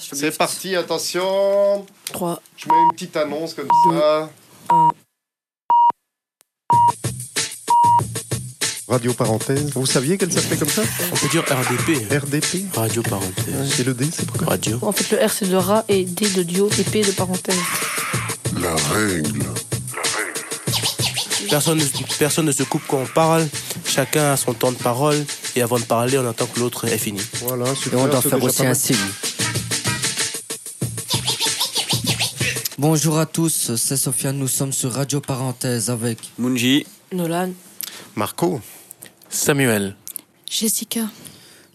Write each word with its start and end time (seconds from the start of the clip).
C'est 0.00 0.36
parti, 0.36 0.76
attention 0.76 1.86
3. 2.12 2.42
Je 2.56 2.68
mets 2.68 2.74
une 2.74 2.92
petite 2.94 3.16
annonce 3.16 3.54
comme 3.54 3.68
ça. 3.92 4.30
Radio 8.88 9.12
parenthèse. 9.14 9.70
Vous 9.74 9.86
saviez 9.86 10.18
qu'elle 10.18 10.32
s'appelait 10.32 10.56
comme 10.56 10.68
ça? 10.68 10.82
On 11.12 11.16
peut 11.16 11.28
dire 11.28 11.44
RDP. 11.44 12.12
RDP 12.12 12.64
Radio 12.74 13.02
parenthèse. 13.02 13.80
Et 13.80 13.84
le 13.84 13.94
D, 13.94 14.06
c'est 14.12 14.26
pourquoi? 14.26 14.48
Radio. 14.48 14.78
En 14.82 14.92
fait, 14.92 15.16
le 15.16 15.24
R 15.24 15.30
c'est 15.30 15.46
de 15.48 15.56
rat 15.56 15.84
et 15.88 16.04
D 16.04 16.28
de 16.28 16.42
dio 16.42 16.68
et 16.78 16.82
P 16.82 17.02
de 17.02 17.12
parenthèse. 17.12 17.54
La 18.60 18.74
règle. 18.92 19.44
Personne, 21.48 21.78
ne- 21.78 22.16
personne 22.18 22.46
ne 22.46 22.52
se 22.52 22.62
coupe 22.64 22.82
quand 22.88 22.98
on 22.98 23.06
parle. 23.06 23.46
Chacun 23.84 24.32
a 24.32 24.36
son 24.36 24.52
temps 24.54 24.72
de 24.72 24.76
parole. 24.76 25.24
Et 25.56 25.62
avant 25.62 25.78
de 25.78 25.84
parler, 25.84 26.18
on 26.18 26.28
attend 26.28 26.46
que 26.46 26.58
l'autre 26.60 26.86
ait 26.86 26.98
fini. 26.98 27.20
Voilà, 27.42 27.70
Et 27.70 27.74
super. 27.76 28.00
on 28.00 28.06
doit 28.08 28.20
faire 28.22 28.42
aussi 28.42 28.66
un 28.66 28.74
signe. 28.74 28.96
Bonjour 32.80 33.18
à 33.18 33.26
tous, 33.26 33.74
c'est 33.76 33.98
Sofiane, 33.98 34.38
nous 34.38 34.48
sommes 34.48 34.72
sur 34.72 34.92
Radio 34.92 35.20
Parenthèse 35.20 35.90
avec 35.90 36.16
Munji, 36.38 36.86
Nolan. 37.12 37.50
Marco, 38.16 38.62
Samuel. 39.28 39.94
Jessica. 40.50 41.02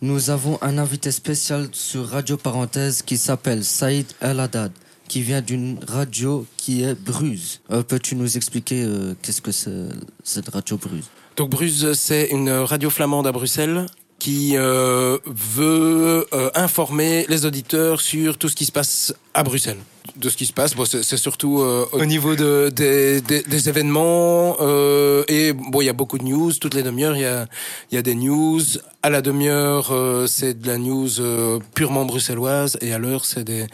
Nous 0.02 0.32
avons 0.32 0.58
un 0.64 0.80
invité 0.80 1.12
spécial 1.12 1.70
sur 1.74 2.08
Radio 2.08 2.38
Parenthèse 2.38 3.04
qui 3.04 3.18
s'appelle 3.18 3.64
Saïd 3.64 4.08
El 4.20 4.40
Haddad, 4.40 4.72
qui 5.08 5.22
vient 5.22 5.44
d'une 5.44 5.78
radio 5.88 6.48
qui 6.58 6.82
est 6.82 6.96
Bruse. 7.00 7.62
Euh, 7.70 7.84
Peux-tu 7.84 8.16
nous 8.16 8.36
expliquer 8.36 8.84
euh, 8.84 9.14
qu'est-ce 9.22 9.44
que 9.44 9.52
c'est 9.52 9.90
cette 10.24 10.50
radio 10.50 10.76
Bruse 10.76 11.06
Donc 11.38 11.52
Bruse, 11.52 11.94
c'est 11.94 12.30
une 12.32 12.50
radio 12.50 12.90
flamande 12.90 13.28
à 13.28 13.32
Bruxelles 13.32 13.86
qui 14.26 14.58
euh, 14.58 15.20
veut 15.28 16.26
euh, 16.34 16.50
informer 16.56 17.28
les 17.30 17.46
auditeurs 17.46 18.02
sur 18.02 18.40
tout 18.40 18.50
ce 18.50 18.56
qui 18.56 18.66
se 18.66 18.72
passe 18.72 19.14
à 19.36 19.44
Bruxelles. 19.44 19.78
De 20.16 20.30
ce 20.30 20.36
qui 20.36 20.48
se 20.48 20.54
passe, 20.54 20.74
bon, 20.74 20.86
c'est 20.86 21.18
surtout 21.18 21.60
euh, 21.60 21.86
au 21.92 22.06
niveau 22.06 22.36
de, 22.36 22.72
des, 22.74 23.22
des, 23.22 23.44
des 23.44 23.70
événements 23.70 24.58
euh, 24.62 25.24
et 25.28 25.54
bon, 25.54 25.80
il 25.82 25.86
y 25.86 25.90
a 25.90 25.94
beaucoup 25.94 26.18
de 26.18 26.24
news. 26.24 26.52
Toutes 26.54 26.74
les 26.74 26.82
demi-heures, 26.82 27.16
il 27.16 27.22
y 27.22 27.26
a, 27.26 27.46
y 27.92 27.98
a 27.98 28.02
des 28.02 28.16
news. 28.16 28.62
À 29.04 29.12
la 29.12 29.22
demi-heure, 29.22 29.92
euh, 29.92 30.26
c'est 30.26 30.60
de 30.60 30.66
la 30.66 30.80
news 30.80 31.20
euh, 31.20 31.60
purement 31.76 32.06
bruxelloise 32.06 32.80
et 32.82 32.94
à 32.94 32.98
l'heure, 32.98 33.26
c'est 33.26 33.44
de 33.44 33.68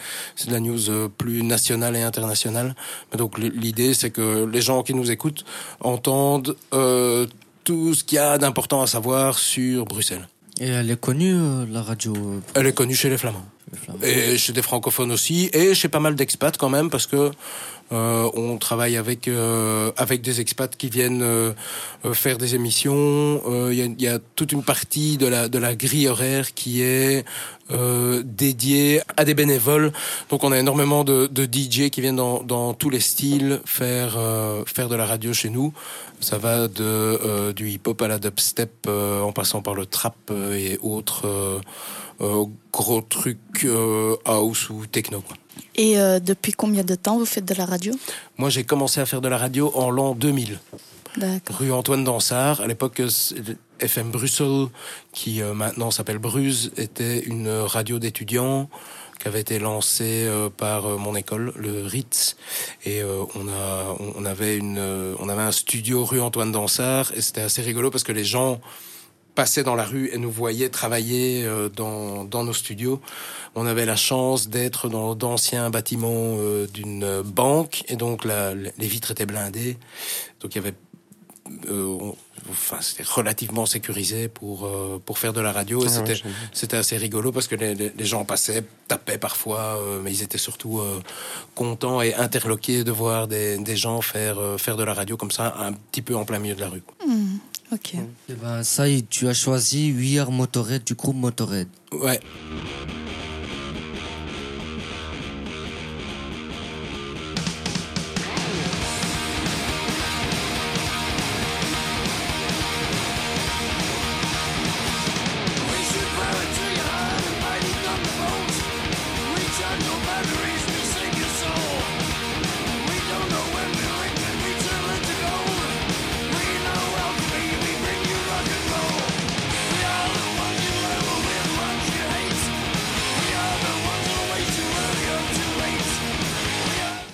la 0.49 0.59
news 0.59 0.89
euh, 0.89 1.07
plus 1.07 1.43
nationale 1.43 1.95
et 1.95 2.01
internationale. 2.01 2.75
Donc 3.17 3.37
l'idée, 3.37 3.93
c'est 3.93 4.09
que 4.09 4.43
les 4.43 4.61
gens 4.61 4.83
qui 4.83 4.93
nous 4.93 5.11
écoutent 5.11 5.45
entendent 5.79 6.57
euh, 6.73 7.25
tout 7.63 7.93
ce 7.93 8.03
qu'il 8.03 8.17
y 8.17 8.19
a 8.19 8.37
d'important 8.37 8.81
à 8.81 8.87
savoir 8.87 9.39
sur 9.39 9.85
Bruxelles. 9.85 10.27
Et 10.61 10.67
elle 10.67 10.91
est 10.91 10.99
connue, 10.99 11.33
euh, 11.33 11.65
la 11.71 11.81
radio 11.81 12.13
euh, 12.15 12.39
Elle 12.53 12.67
est 12.67 12.73
connue 12.73 12.93
chez 12.93 13.09
les 13.09 13.17
Flamands. 13.17 13.43
Et 14.03 14.37
chez 14.37 14.53
des 14.53 14.61
francophones 14.61 15.11
aussi, 15.11 15.49
et 15.53 15.73
chez 15.73 15.87
pas 15.89 15.99
mal 15.99 16.15
d'expats 16.15 16.57
quand 16.57 16.69
même, 16.69 16.89
parce 16.89 17.07
que 17.07 17.31
euh, 17.91 18.29
on 18.35 18.57
travaille 18.57 18.95
avec 18.95 19.27
euh, 19.27 19.91
avec 19.97 20.21
des 20.21 20.39
expats 20.39 20.75
qui 20.77 20.89
viennent 20.89 21.21
euh, 21.23 21.51
euh, 22.05 22.13
faire 22.13 22.37
des 22.37 22.55
émissions. 22.55 23.41
Euh, 23.45 23.73
Il 23.73 24.01
y, 24.01 24.03
y 24.03 24.07
a 24.07 24.19
toute 24.35 24.53
une 24.53 24.63
partie 24.63 25.17
de 25.17 25.27
la 25.27 25.49
de 25.49 25.57
la 25.57 25.75
grille 25.75 26.07
horaire 26.07 26.53
qui 26.53 26.81
est 26.83 27.25
euh, 27.69 28.23
dédiée 28.25 29.01
à 29.17 29.25
des 29.25 29.33
bénévoles. 29.33 29.91
Donc 30.29 30.45
on 30.45 30.53
a 30.53 30.57
énormément 30.59 31.03
de, 31.03 31.27
de 31.27 31.43
DJ 31.43 31.89
qui 31.89 31.99
viennent 31.99 32.15
dans, 32.15 32.43
dans 32.43 32.73
tous 32.73 32.89
les 32.89 33.01
styles 33.01 33.59
faire 33.65 34.17
faire 34.65 34.87
de 34.87 34.95
la 34.95 35.05
radio 35.05 35.33
chez 35.33 35.49
nous. 35.49 35.73
Ça 36.21 36.37
va 36.37 36.67
de 36.69 37.51
du 37.51 37.69
hip-hop 37.71 38.01
à 38.01 38.07
la 38.07 38.19
dubstep, 38.19 38.87
en 38.87 39.31
passant 39.33 39.61
par 39.61 39.73
le 39.73 39.85
trap 39.85 40.15
et 40.53 40.77
autres. 40.81 41.61
Euh, 42.21 42.45
gros 42.71 43.01
trucs 43.01 43.65
euh, 43.65 44.15
house 44.25 44.69
ou 44.69 44.85
techno. 44.85 45.21
Quoi. 45.21 45.35
Et 45.75 45.99
euh, 45.99 46.19
depuis 46.19 46.51
combien 46.51 46.83
de 46.83 46.95
temps 46.95 47.17
vous 47.17 47.25
faites 47.25 47.45
de 47.45 47.53
la 47.55 47.65
radio? 47.65 47.93
Moi, 48.37 48.49
j'ai 48.49 48.63
commencé 48.63 48.99
à 49.01 49.05
faire 49.05 49.21
de 49.21 49.27
la 49.27 49.37
radio 49.37 49.71
en 49.75 49.89
l'an 49.89 50.13
2000, 50.15 50.59
D'accord. 51.17 51.57
rue 51.57 51.71
Antoine 51.71 52.03
Dansard. 52.03 52.61
À 52.61 52.67
l'époque, 52.67 53.01
FM 53.79 54.11
Bruxelles, 54.11 54.67
qui 55.13 55.41
maintenant 55.41 55.91
s'appelle 55.91 56.19
Bruse, 56.19 56.71
était 56.77 57.19
une 57.19 57.49
radio 57.49 57.99
d'étudiants 57.99 58.69
qui 59.19 59.27
avait 59.27 59.41
été 59.41 59.59
lancée 59.59 60.27
par 60.57 60.87
mon 60.97 61.15
école, 61.15 61.53
le 61.55 61.83
Ritz, 61.85 62.37
et 62.85 63.03
on 63.03 63.47
a 63.47 63.95
on- 63.99 64.13
on 64.17 64.25
avait 64.25 64.57
une 64.57 64.79
on 65.19 65.29
avait 65.29 65.43
un 65.43 65.51
studio 65.51 66.03
rue 66.05 66.21
Antoine 66.21 66.51
Dansard 66.51 67.11
et 67.15 67.21
c'était 67.21 67.41
assez 67.41 67.61
rigolo 67.61 67.91
parce 67.91 68.03
que 68.03 68.11
les 68.13 68.23
gens 68.25 68.59
passaient 69.35 69.63
dans 69.63 69.75
la 69.75 69.85
rue 69.85 70.09
et 70.13 70.17
nous 70.17 70.31
voyaient 70.31 70.69
travailler 70.69 71.43
euh, 71.45 71.69
dans, 71.69 72.25
dans 72.25 72.43
nos 72.43 72.53
studios. 72.53 73.01
On 73.55 73.65
avait 73.65 73.85
la 73.85 73.95
chance 73.95 74.49
d'être 74.49 74.89
dans 74.89 75.15
d'anciens 75.15 75.69
bâtiments 75.69 76.35
euh, 76.37 76.67
d'une 76.67 77.21
banque 77.23 77.83
et 77.87 77.95
donc 77.95 78.25
la- 78.25 78.53
les 78.53 78.87
vitres 78.87 79.11
étaient 79.11 79.25
blindées. 79.25 79.77
Donc 80.41 80.53
il 80.53 80.57
y 80.57 80.59
avait 80.59 80.73
euh, 81.69 81.83
on- 81.85 82.15
enfin 82.49 82.77
c'était 82.81 83.03
relativement 83.03 83.65
sécurisé 83.65 84.27
pour 84.27 84.65
euh, 84.65 84.99
pour 85.05 85.17
faire 85.19 85.33
de 85.33 85.41
la 85.41 85.51
radio 85.51 85.83
et 85.83 85.87
Ah 85.87 85.89
c'était 86.07 86.21
c'était 86.53 86.77
assez 86.77 86.97
rigolo 86.97 87.31
parce 87.31 87.47
que 87.47 87.55
les, 87.55 87.75
les- 87.75 87.91
les 87.95 88.05
gens 88.05 88.23
passaient 88.25 88.63
tapaient 88.87 89.17
parfois 89.17 89.77
euh, 89.79 89.99
mais 90.03 90.11
ils 90.11 90.23
étaient 90.23 90.37
surtout 90.37 90.79
euh, 90.79 90.99
contents 91.55 92.01
et 92.01 92.13
interloqués 92.15 92.83
de 92.83 92.91
voir 92.91 93.27
des, 93.27 93.57
des 93.57 93.75
gens 93.75 94.01
faire 94.01 94.39
euh, 94.39 94.57
faire 94.57 94.77
de 94.77 94.83
la 94.83 94.93
radio 94.93 95.17
comme 95.17 95.31
ça 95.31 95.55
un 95.59 95.73
petit 95.73 96.01
peu 96.01 96.15
en 96.15 96.25
plein 96.25 96.39
milieu 96.39 96.55
de 96.55 96.61
la 96.61 96.69
rue 96.69 96.81
quoi. 96.81 96.95
Ok. 97.71 97.93
Eh 98.29 98.33
ben, 98.33 98.63
Saïd, 98.63 99.07
tu 99.09 99.27
as 99.27 99.33
choisi 99.33 99.93
We 99.97 100.19
Are 100.19 100.31
Motorhead 100.31 100.83
du 100.83 100.93
groupe 100.95 101.15
Motorhead. 101.15 101.67
ouais 101.93 102.19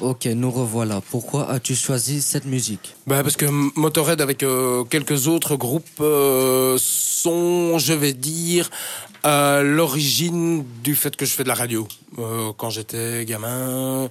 Ok, 0.07 0.25
nous 0.27 0.51
revoilà. 0.51 1.01
Pourquoi 1.11 1.49
as-tu 1.51 1.75
choisi 1.75 2.21
cette 2.21 2.45
musique? 2.45 2.95
Bah 3.07 3.23
parce 3.23 3.35
que 3.35 3.45
Motorhead 3.77 4.21
avec 4.21 4.41
euh, 4.41 4.85
quelques 4.85 5.27
autres 5.27 5.57
groupes 5.57 5.83
euh, 5.99 6.77
je 7.77 7.93
vais 7.93 8.13
dire, 8.13 8.69
à 9.23 9.61
l'origine 9.63 10.63
du 10.83 10.95
fait 10.95 11.15
que 11.15 11.25
je 11.25 11.31
fais 11.31 11.43
de 11.43 11.49
la 11.49 11.55
radio. 11.55 11.87
Euh, 12.19 12.51
quand 12.57 12.69
j'étais 12.69 13.25
gamin, 13.25 14.09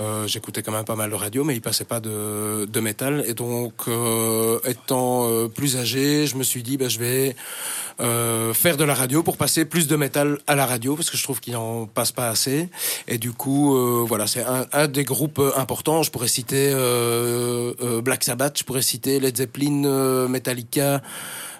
euh, 0.00 0.26
j'écoutais 0.26 0.62
quand 0.62 0.72
même 0.72 0.84
pas 0.84 0.96
mal 0.96 1.10
de 1.10 1.14
radio, 1.14 1.44
mais 1.44 1.54
il 1.54 1.60
passait 1.60 1.84
pas 1.84 2.00
de, 2.00 2.66
de 2.66 2.80
métal. 2.80 3.24
Et 3.26 3.34
donc, 3.34 3.72
euh, 3.88 4.58
étant 4.66 5.28
euh, 5.28 5.48
plus 5.48 5.76
âgé, 5.76 6.26
je 6.26 6.36
me 6.36 6.42
suis 6.42 6.62
dit, 6.62 6.76
bah, 6.76 6.88
je 6.88 6.98
vais 6.98 7.36
euh, 8.00 8.52
faire 8.52 8.76
de 8.76 8.84
la 8.84 8.94
radio 8.94 9.22
pour 9.22 9.36
passer 9.36 9.64
plus 9.64 9.86
de 9.86 9.96
métal 9.96 10.38
à 10.46 10.54
la 10.54 10.66
radio, 10.66 10.96
parce 10.96 11.08
que 11.08 11.16
je 11.16 11.22
trouve 11.22 11.40
qu'il 11.40 11.56
en 11.56 11.86
passe 11.86 12.12
pas 12.12 12.28
assez. 12.28 12.68
Et 13.06 13.18
du 13.18 13.32
coup, 13.32 13.76
euh, 13.76 14.04
voilà, 14.06 14.26
c'est 14.26 14.44
un, 14.72 14.88
des 14.88 15.04
groupes 15.04 15.38
euh, 15.38 15.52
importants. 15.56 16.02
Je 16.02 16.10
pourrais 16.10 16.28
citer 16.28 16.72
euh, 16.74 17.72
euh, 17.80 18.00
Black 18.02 18.24
Sabbath, 18.24 18.58
je 18.58 18.64
pourrais 18.64 18.82
citer 18.82 19.20
Led 19.20 19.36
Zeppelin, 19.36 19.84
euh, 19.84 20.28
Metallica. 20.28 21.00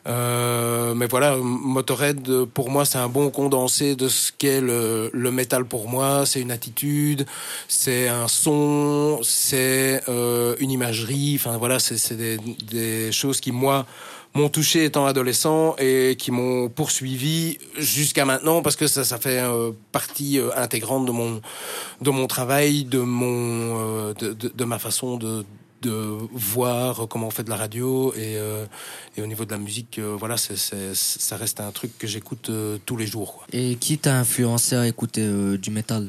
Euh, 0.07 0.95
mais 0.95 1.07
voilà, 1.07 1.37
Motorhead, 1.37 2.45
pour 2.47 2.71
moi, 2.71 2.85
c'est 2.85 2.99
un 2.99 3.09
bon 3.09 3.31
condensé 3.31 3.95
de 3.95 4.09
ce 4.09 4.33
qu'est 4.37 4.61
le, 4.61 5.11
le 5.13 5.31
métal 5.31 5.65
pour 5.65 5.89
moi. 5.89 6.25
C'est 6.27 6.41
une 6.41 6.51
attitude, 6.51 7.27
c'est 7.69 8.09
un 8.09 8.29
son, 8.29 9.21
c'est 9.23 10.03
euh, 10.09 10.57
une 10.59 10.71
imagerie. 10.71 11.37
Enfin 11.37 11.57
voilà, 11.59 11.79
c'est 11.79 12.17
des, 12.17 12.39
des 12.71 13.13
choses 13.13 13.41
qui 13.41 13.53
moi 13.53 13.87
m'ont 14.35 14.49
touché 14.49 14.85
étant 14.85 15.07
adolescent 15.07 15.77
et 15.79 16.17
qui 16.19 16.31
m'ont 16.31 16.69
poursuivi 16.69 17.59
jusqu'à 17.77 18.25
maintenant 18.25 18.63
parce 18.63 18.77
que 18.77 18.87
ça, 18.87 19.05
ça 19.05 19.19
fait 19.19 19.41
euh, 19.41 19.73
partie 19.93 20.39
euh, 20.39 20.51
intégrante 20.57 21.07
de 21.07 21.11
mon 21.11 21.41
de 22.01 22.11
mon 22.11 22.27
travail, 22.27 22.85
de 22.85 22.99
mon 22.99 23.29
euh, 23.29 24.15
de, 24.15 24.33
de 24.33 24.65
ma 24.65 24.79
façon 24.79 25.17
de 25.17 25.45
de 25.83 26.17
voir 26.33 27.07
comment 27.09 27.27
on 27.27 27.31
fait 27.31 27.43
de 27.45 27.51
la 27.51 27.57
radio 27.57 28.13
et, 28.15 28.37
euh, 28.37 28.65
et 29.17 29.23
au 29.23 29.27
niveau 29.27 29.45
de 29.45 29.51
la 29.51 29.59
musique, 29.59 29.99
euh, 29.99 30.17
voilà, 30.19 30.37
c'est, 30.37 30.57
c'est, 30.57 30.95
ça 30.95 31.37
reste 31.37 31.61
un 31.61 31.71
truc 31.73 31.99
que 31.99 32.07
j'écoute 32.07 32.49
euh, 32.51 32.79
tous 32.87 32.97
les 32.97 33.07
jours. 33.07 33.35
Quoi. 33.35 33.47
Et 33.53 33.75
qui 33.77 33.99
t'a 33.99 34.17
influencé 34.19 34.77
à 34.77 34.87
écouter 34.87 35.29
du 35.59 35.71
métal? 35.71 36.09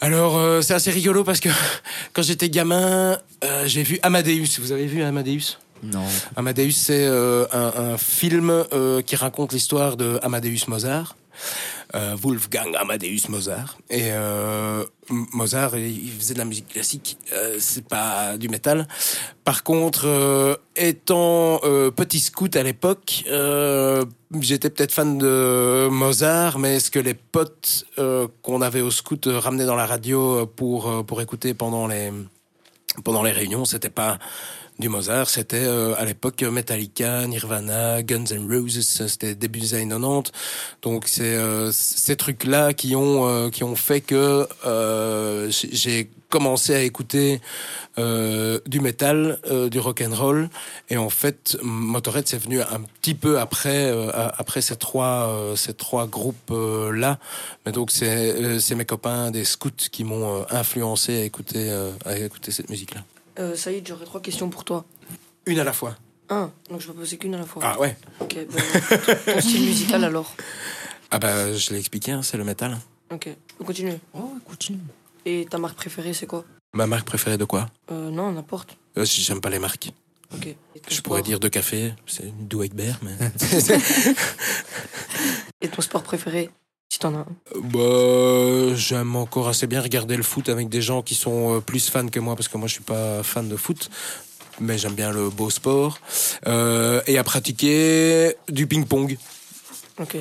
Alors, 0.00 0.62
c'est 0.64 0.74
assez 0.74 0.90
rigolo 0.90 1.22
parce 1.22 1.38
que 1.38 1.48
quand 2.12 2.22
j'étais 2.22 2.50
gamin, 2.50 3.18
j'ai 3.66 3.84
vu 3.84 4.00
Amadeus. 4.02 4.58
Vous 4.58 4.72
avez 4.72 4.86
vu 4.86 5.02
Amadeus? 5.02 5.58
Non. 5.84 6.04
Amadeus, 6.36 6.72
c'est 6.72 7.06
un, 7.06 7.72
un 7.76 7.98
film 7.98 8.64
qui 9.06 9.16
raconte 9.16 9.52
l'histoire 9.52 9.96
de 9.96 10.18
Amadeus 10.22 10.66
Mozart. 10.68 11.14
Euh, 11.94 12.16
Wolfgang 12.20 12.74
Amadeus 12.76 13.28
Mozart. 13.28 13.78
Et 13.90 14.12
euh, 14.12 14.84
Mozart, 15.10 15.76
il 15.76 16.10
faisait 16.12 16.34
de 16.34 16.38
la 16.38 16.44
musique 16.44 16.68
classique, 16.68 17.18
euh, 17.32 17.56
c'est 17.58 17.86
pas 17.86 18.36
du 18.38 18.48
métal. 18.48 18.88
Par 19.44 19.62
contre, 19.62 20.58
étant 20.76 21.60
petit 21.96 22.20
scout 22.20 22.54
à 22.56 22.62
l'époque, 22.62 23.24
j'étais 24.40 24.70
peut-être 24.70 24.92
fan 24.92 25.18
de 25.18 25.88
Mozart, 25.90 26.58
mais 26.58 26.80
ce 26.80 26.90
que 26.90 26.98
les 26.98 27.14
potes 27.14 27.84
qu'on 28.42 28.62
avait 28.62 28.80
au 28.80 28.90
scout 28.90 29.28
ramenaient 29.30 29.66
dans 29.66 29.76
la 29.76 29.86
radio 29.86 30.46
pour 30.46 31.04
pour 31.04 31.20
écouter 31.20 31.54
pendant 31.54 31.86
les 31.88 32.12
pendant 33.04 33.22
les 33.22 33.32
réunions, 33.32 33.64
c'était 33.64 33.90
pas 33.90 34.18
du 34.78 34.88
Mozart, 34.88 35.28
c'était 35.28 35.64
euh, 35.64 35.94
à 35.96 36.04
l'époque 36.04 36.42
Metallica, 36.42 37.26
Nirvana, 37.26 38.02
Guns 38.02 38.24
N' 38.30 38.48
Roses, 38.50 38.80
c'était 39.06 39.34
début 39.34 39.60
des 39.60 39.74
années 39.74 39.88
90. 39.88 40.32
Donc 40.82 41.04
c'est 41.06 41.22
euh, 41.36 41.70
ces 41.72 42.16
trucs-là 42.16 42.72
qui 42.72 42.96
ont 42.96 43.28
euh, 43.28 43.50
qui 43.50 43.64
ont 43.64 43.76
fait 43.76 44.00
que 44.00 44.46
euh, 44.66 45.50
j'ai- 45.50 46.10
commencé 46.32 46.74
à 46.74 46.80
écouter 46.80 47.42
euh, 47.98 48.58
du 48.64 48.80
métal, 48.80 49.38
euh, 49.50 49.68
du 49.68 49.78
rock 49.78 50.00
and 50.00 50.14
roll, 50.14 50.48
et 50.88 50.96
en 50.96 51.10
fait 51.10 51.58
Motorhead 51.62 52.26
c'est 52.26 52.38
venu 52.38 52.62
un 52.62 52.80
petit 53.02 53.14
peu 53.14 53.38
après 53.38 53.92
après 54.38 54.62
ces 54.62 54.76
trois 54.76 55.52
ces 55.56 55.74
trois 55.74 56.06
groupes 56.06 56.50
là. 56.90 57.18
Mais 57.66 57.72
donc 57.72 57.90
c'est 57.90 58.58
c'est 58.60 58.74
mes 58.76 58.86
copains 58.86 59.30
des 59.30 59.44
scouts 59.44 59.70
qui 59.90 60.04
m'ont 60.04 60.46
influencé 60.48 61.20
à 61.20 61.24
écouter 61.24 61.70
à 62.06 62.16
écouter 62.16 62.50
cette 62.50 62.70
musique 62.70 62.94
là. 62.94 63.02
Euh, 63.38 63.56
Saïd, 63.56 63.86
j'aurais 63.86 64.04
trois 64.04 64.20
questions 64.20 64.48
pour 64.50 64.64
toi. 64.64 64.84
Une 65.46 65.58
à 65.58 65.64
la 65.64 65.72
fois. 65.72 65.96
Un, 66.28 66.50
donc 66.70 66.80
je 66.80 66.86
vais 66.88 66.94
poser 66.94 67.18
qu'une 67.18 67.34
à 67.34 67.38
la 67.38 67.44
fois. 67.44 67.62
Ah 67.64 67.78
ouais. 67.80 67.96
Ok, 68.20 68.36
ben, 68.36 68.62
ton 69.34 69.40
style 69.40 69.64
musical 69.64 70.04
alors. 70.04 70.34
Ah 71.10 71.18
bah 71.18 71.52
je 71.52 71.70
l'ai 71.72 71.78
expliqué, 71.78 72.12
hein, 72.12 72.22
c'est 72.22 72.36
le 72.38 72.44
métal. 72.44 72.78
Ok, 73.10 73.28
on 73.60 73.64
continue. 73.64 73.98
Oh, 74.14 74.32
continue. 74.46 74.78
Et 75.26 75.46
ta 75.50 75.58
marque 75.58 75.76
préférée, 75.76 76.14
c'est 76.14 76.26
quoi? 76.26 76.44
Ma 76.72 76.86
marque 76.86 77.06
préférée 77.06 77.36
de 77.36 77.44
quoi? 77.44 77.68
Euh, 77.90 78.10
Non, 78.10 78.32
n'importe. 78.32 78.78
euh, 78.96 79.04
si 79.04 79.20
J'aime 79.22 79.40
pas 79.40 79.50
les 79.50 79.58
marques. 79.58 79.90
Ok. 80.34 80.46
Et 80.46 80.56
Je 80.88 80.94
sport 80.94 81.02
pourrais 81.02 81.22
dire 81.22 81.38
de 81.38 81.48
café, 81.48 81.92
c'est 82.06 82.24
une 82.24 82.48
Douai 82.48 82.68
Bear, 82.70 82.98
mais. 83.02 83.16
Et 85.60 85.68
ton 85.68 85.82
sport 85.82 86.02
préféré, 86.02 86.48
si 86.92 86.98
t'en 86.98 87.14
as 87.14 87.18
un. 87.20 87.26
bah, 87.64 88.74
j'aime 88.74 89.16
encore 89.16 89.48
assez 89.48 89.66
bien 89.66 89.80
regarder 89.80 90.14
le 90.14 90.22
foot 90.22 90.50
avec 90.50 90.68
des 90.68 90.82
gens 90.82 91.00
qui 91.00 91.14
sont 91.14 91.56
euh, 91.56 91.60
plus 91.60 91.88
fans 91.88 92.06
que 92.08 92.20
moi, 92.20 92.36
parce 92.36 92.48
que 92.48 92.58
moi 92.58 92.68
je 92.68 92.74
suis 92.74 92.82
pas 92.82 93.22
fan 93.22 93.48
de 93.48 93.56
foot. 93.56 93.88
Mais 94.60 94.76
j'aime 94.76 94.92
bien 94.92 95.10
le 95.10 95.30
beau 95.30 95.48
sport. 95.48 95.98
Euh, 96.46 97.00
et 97.06 97.16
à 97.16 97.24
pratiquer 97.24 98.34
du 98.50 98.66
ping-pong. 98.66 99.16
Ok. 99.98 100.18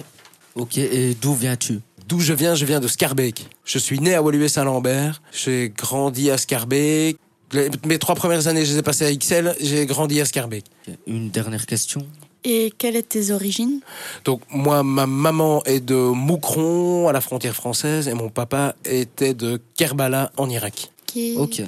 Ok, 0.55 0.77
et 0.77 1.13
d'où 1.15 1.33
viens-tu? 1.33 1.81
D'où 2.07 2.21
je 2.21 2.31
viens, 2.33 2.55
je 2.55 2.63
viens 2.63 2.79
de 2.79 2.87
Scarbeck. 2.87 3.45
Je 3.65 3.77
suis 3.77 3.99
né 3.99 4.15
à 4.15 4.21
Woluwe-Saint-Lambert. 4.21 5.21
J'ai 5.33 5.73
grandi 5.77 6.31
à 6.31 6.37
Scarbeck. 6.37 7.17
Les- 7.51 7.69
mes 7.85 7.99
trois 7.99 8.15
premières 8.15 8.47
années, 8.47 8.63
je 8.63 8.71
les 8.71 8.79
ai 8.79 8.81
passées 8.81 9.05
à 9.05 9.13
XL. 9.13 9.53
J'ai 9.59 9.85
grandi 9.85 10.21
à 10.21 10.25
Scarbeck. 10.25 10.63
Une 11.05 11.29
dernière 11.29 11.65
question. 11.65 12.07
Et 12.43 12.73
quelles 12.77 12.95
étaient 12.95 13.19
tes 13.21 13.31
origines? 13.31 13.81
Donc 14.25 14.41
moi, 14.49 14.81
ma 14.83 15.05
maman 15.05 15.63
est 15.65 15.79
de 15.79 15.95
Moucron, 15.95 17.07
à 17.07 17.11
la 17.13 17.21
frontière 17.21 17.55
française, 17.55 18.07
et 18.07 18.13
mon 18.13 18.29
papa 18.29 18.75
était 18.85 19.33
de 19.33 19.59
Kerbala, 19.77 20.31
en 20.37 20.49
Irak. 20.49 20.89
Qui- 21.05 21.35
Ok. 21.37 21.61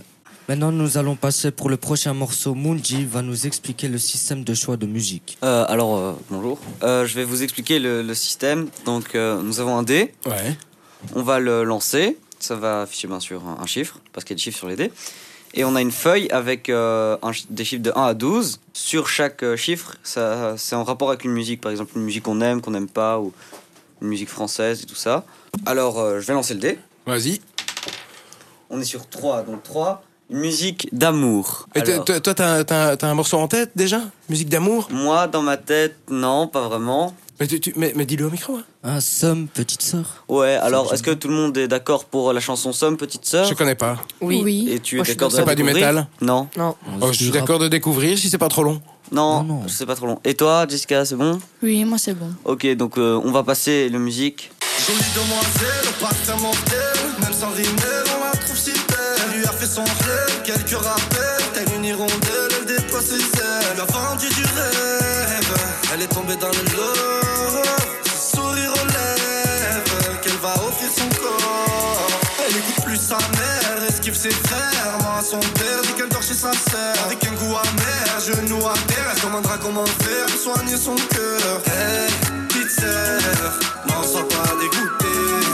Maintenant, 0.49 0.71
nous 0.73 0.97
allons 0.97 1.15
passer 1.15 1.51
pour 1.51 1.69
le 1.69 1.77
prochain 1.77 2.13
morceau. 2.13 2.53
Munji 2.53 3.05
va 3.05 3.21
nous 3.21 3.45
expliquer 3.47 3.87
le 3.87 3.97
système 3.97 4.43
de 4.43 4.53
choix 4.53 4.75
de 4.75 4.85
musique. 4.85 5.37
Euh, 5.41 5.63
alors, 5.69 5.95
euh, 5.95 6.13
bonjour. 6.29 6.57
Euh, 6.83 7.05
je 7.05 7.15
vais 7.15 7.23
vous 7.23 7.43
expliquer 7.43 7.79
le, 7.79 8.01
le 8.01 8.13
système. 8.13 8.67
Donc, 8.85 9.15
euh, 9.15 9.41
nous 9.41 9.61
avons 9.61 9.77
un 9.77 9.83
dé. 9.83 10.13
Ouais. 10.25 10.57
On 11.15 11.21
va 11.21 11.39
le 11.39 11.63
lancer. 11.63 12.17
Ça 12.39 12.55
va 12.57 12.81
afficher 12.81 13.07
bien 13.07 13.21
sûr 13.21 13.41
un, 13.47 13.61
un 13.61 13.65
chiffre, 13.67 13.99
parce 14.11 14.25
qu'il 14.25 14.33
y 14.33 14.35
a 14.35 14.37
des 14.37 14.41
chiffres 14.41 14.57
sur 14.57 14.67
les 14.67 14.75
dés. 14.75 14.91
Et 15.53 15.63
on 15.65 15.75
a 15.75 15.81
une 15.81 15.91
feuille 15.91 16.29
avec 16.31 16.69
euh, 16.69 17.15
un 17.21 17.31
des 17.49 17.63
chiffres 17.63 17.83
de 17.83 17.91
1 17.95 18.01
à 18.03 18.13
12. 18.15 18.59
Sur 18.73 19.07
chaque 19.07 19.43
euh, 19.43 19.55
chiffre, 19.55 19.95
ça, 20.03 20.55
c'est 20.57 20.75
en 20.75 20.83
rapport 20.83 21.09
avec 21.09 21.23
une 21.25 21.31
musique. 21.31 21.61
Par 21.61 21.71
exemple, 21.71 21.91
une 21.95 22.03
musique 22.03 22.23
qu'on 22.23 22.41
aime, 22.41 22.59
qu'on 22.61 22.71
n'aime 22.71 22.87
pas, 22.89 23.19
ou 23.19 23.31
une 24.01 24.07
musique 24.07 24.29
française 24.29 24.81
et 24.81 24.85
tout 24.85 24.95
ça. 24.95 25.23
Alors, 25.67 25.99
euh, 25.99 26.19
je 26.19 26.25
vais 26.25 26.33
lancer 26.33 26.55
le 26.55 26.59
dé. 26.59 26.79
Vas-y. 27.05 27.39
On 28.71 28.81
est 28.81 28.85
sur 28.85 29.07
3. 29.07 29.43
Donc 29.43 29.61
3, 29.61 30.03
une 30.31 30.39
musique 30.39 30.89
d'amour. 30.91 31.67
Et 31.75 31.81
Alors, 31.81 32.03
toi, 32.05 32.19
t'as 32.19 32.63
t'as- 32.63 32.97
t'as 32.97 33.07
un 33.07 33.13
morceau 33.13 33.37
en 33.37 33.47
tête 33.47 33.71
déjà? 33.75 34.01
Musique 34.29 34.49
d'amour? 34.49 34.87
Moi, 34.91 35.27
dans 35.27 35.43
ma 35.43 35.57
tête, 35.57 35.95
non, 36.09 36.47
pas 36.47 36.67
vraiment. 36.67 37.15
Mais, 37.43 37.47
tu- 37.47 37.59
tu- 37.59 37.73
mais, 37.75 37.91
mais 37.93 38.05
dis-le 38.05 38.25
au 38.25 38.29
micro. 38.29 38.55
hein. 38.55 38.63
Un 38.85 39.01
somme, 39.01 39.47
petite 39.49 39.81
sœur. 39.81 40.23
Ouais, 40.29 40.55
alors 40.55 40.93
est-ce 40.93 41.03
que 41.03 41.11
tout 41.11 41.27
le 41.27 41.33
monde 41.33 41.57
est 41.57 41.67
d'accord 41.67 42.05
pour 42.05 42.31
la 42.31 42.39
chanson 42.39 42.71
Somme, 42.71 42.95
petite 42.95 43.25
sœur? 43.25 43.45
Je 43.45 43.53
connais 43.53 43.75
pas. 43.75 43.97
Oui. 44.21 44.69
Et 44.71 44.79
tu 44.79 44.95
Moi, 44.95 45.03
es 45.05 45.09
d'accord 45.09 45.27
de 45.27 45.33
C'est 45.33 45.39
la 45.41 45.45
pas 45.45 45.55
du 45.55 45.63
découvrir? 45.63 45.87
métal? 45.87 46.07
Non, 46.21 46.47
Non. 46.55 46.75
Oh, 47.01 47.07
Je 47.11 47.17
suis 47.17 47.31
d'accord 47.31 47.59
de 47.59 47.67
découvrir 47.67 48.17
si 48.17 48.29
c'est 48.29 48.37
pas 48.37 48.47
trop 48.47 48.63
long. 48.63 48.81
non, 49.11 49.43
Non, 49.43 49.55
non. 49.55 49.67
c'est 49.67 49.85
pas 49.85 49.95
trop 49.95 50.05
long. 50.05 50.21
Et 50.23 50.35
toi, 50.35 50.65
Jessica, 50.69 51.03
c'est 51.03 51.15
bon? 51.17 51.37
Oui, 51.61 51.83
moi 51.83 51.97
c'est 51.97 52.13
bon. 52.13 52.31
Ok, 52.45 52.65
donc 52.77 52.97
euh, 52.97 53.19
on 53.25 53.31
va 53.33 53.43
passer 53.43 53.89
le 53.89 53.99
musique. 53.99 54.49
Jolie 54.87 54.99
demoiselle, 55.13 55.93
parfum 55.99 56.37
mortel 56.41 56.79
Même 57.21 57.33
sans 57.33 57.49
rimel, 57.51 58.03
on 58.19 58.23
la 58.23 58.31
trouve 58.39 58.57
si 58.57 58.71
belle 58.71 59.19
Elle 59.33 59.39
lui 59.39 59.45
a 59.45 59.51
fait 59.51 59.67
son 59.67 59.83
rêve, 59.83 60.41
quelques 60.45 60.81
rappels 60.81 61.43
Telle 61.53 61.67
une 61.77 61.85
hirondelle, 61.85 62.51
elle 62.59 62.65
déploie 62.77 63.01
ses 63.01 63.15
ailes 63.15 63.67
Elle 63.75 63.81
a 63.81 63.85
vendu 63.85 64.27
du 64.29 64.41
rêve 64.43 65.53
Elle 65.93 66.01
est 66.01 66.07
tombée 66.07 66.35
dans 66.35 66.47
le 66.49 66.72
Son 70.95 71.09
corps. 71.21 72.07
Elle 72.45 72.57
écoute 72.57 72.83
plus 72.85 72.97
sa 72.97 73.17
mère, 73.17 73.83
esquive 73.89 74.15
ses 74.15 74.31
frères. 74.31 74.97
Moi 75.01 75.21
son 75.23 75.39
père, 75.39 75.81
dit 75.83 75.93
qu'elle 75.97 76.09
dort 76.09 76.21
chez 76.21 76.33
sa 76.33 76.51
sœur. 76.53 76.95
Avec 77.05 77.23
un 77.25 77.31
goût 77.33 77.55
amer, 77.55 78.19
genou 78.25 78.57
à 78.67 78.73
terre 78.87 79.05
Elle 79.15 79.21
demandera 79.23 79.57
comment 79.57 79.85
faire 79.85 80.25
pour 80.27 80.53
soigner 80.55 80.75
son 80.77 80.95
cœur. 80.95 81.61
Hey, 81.67 82.11
petite 82.49 82.69
sœur, 82.71 83.59
n'en 83.87 84.03
sois 84.03 84.27
pas 84.27 84.51
dégoûtée. 84.59 85.47